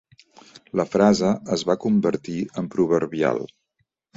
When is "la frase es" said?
0.81-1.65